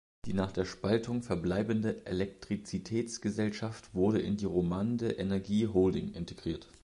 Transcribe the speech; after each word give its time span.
Die 0.25 0.33
nach 0.33 0.51
der 0.51 0.65
Spaltung 0.65 1.21
verbleibende 1.21 2.07
Elektrizitätsgesellschaft 2.07 3.93
wurde 3.93 4.17
in 4.19 4.35
die 4.35 4.45
Romande 4.45 5.11
Energie 5.11 5.67
Holding 5.67 6.13
integriert. 6.15 6.67